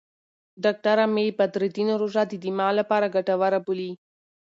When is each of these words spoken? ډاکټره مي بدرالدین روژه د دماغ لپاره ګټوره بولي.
ډاکټره 0.63 1.05
مي 1.15 1.25
بدرالدین 1.39 1.89
روژه 2.01 2.23
د 2.27 2.33
دماغ 2.43 2.71
لپاره 2.79 3.13
ګټوره 3.15 3.59
بولي. 3.65 3.91